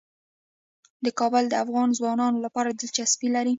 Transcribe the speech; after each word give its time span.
کابل 1.19 1.43
د 1.49 1.53
افغان 1.63 1.89
ځوانانو 1.99 2.37
لپاره 2.45 2.69
دلچسپي 2.71 3.27
لري. 3.35 3.49